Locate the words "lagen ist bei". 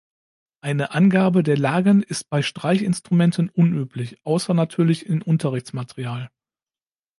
1.59-2.41